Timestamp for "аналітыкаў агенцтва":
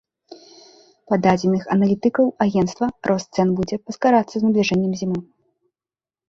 1.75-2.85